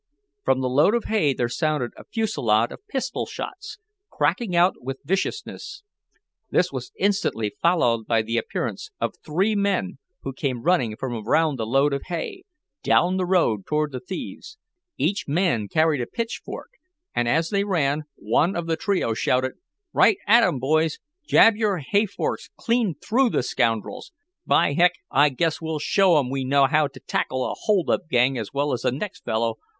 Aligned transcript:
From 0.43 0.61
the 0.61 0.67
load 0.67 0.95
of 0.95 1.03
hay 1.03 1.31
there 1.31 1.47
sounded 1.47 1.91
a 1.95 2.05
fusillade 2.05 2.71
of 2.71 2.79
pistol 2.87 3.27
shots, 3.27 3.77
cracking 4.09 4.55
out 4.55 4.73
with 4.81 4.97
viciousness. 5.05 5.83
This 6.49 6.71
was 6.71 6.91
instantly 6.97 7.53
followed 7.61 8.07
by 8.07 8.23
the 8.23 8.37
appearance 8.39 8.89
of 8.99 9.13
three 9.23 9.53
men 9.53 9.99
who 10.23 10.33
came 10.33 10.63
running 10.63 10.95
from 10.95 11.13
around 11.13 11.57
the 11.59 11.67
load 11.67 11.93
of 11.93 12.01
hay, 12.07 12.45
down 12.81 13.17
the 13.17 13.27
road 13.27 13.67
toward 13.67 13.91
the 13.91 13.99
thieves. 13.99 14.57
Each 14.97 15.27
man 15.27 15.67
carried 15.67 16.01
a 16.01 16.07
pitchfork, 16.07 16.71
and 17.13 17.27
as 17.29 17.51
they 17.51 17.63
ran, 17.63 18.05
one 18.15 18.55
of 18.55 18.65
the 18.65 18.77
trio 18.77 19.13
shouted: 19.13 19.51
"Right 19.93 20.17
at 20.25 20.41
'em, 20.41 20.57
boys! 20.57 20.97
Jab 21.27 21.53
your 21.55 21.77
hay 21.77 22.07
forks 22.07 22.49
clean 22.57 22.95
through 22.95 23.29
the 23.29 23.43
scoundrels! 23.43 24.11
By 24.47 24.73
Heck, 24.73 24.93
I 25.11 25.29
guess 25.29 25.61
we'll 25.61 25.77
show 25.77 26.17
'em 26.17 26.31
we 26.31 26.43
know 26.43 26.65
how 26.65 26.87
t' 26.87 27.01
tackle 27.05 27.45
a 27.45 27.53
hold 27.55 27.91
up 27.91 28.09
gang 28.09 28.35
as 28.35 28.51
well 28.51 28.73
as 28.73 28.81
the 28.81 28.91
next 28.91 29.23
fellow! 29.25 29.57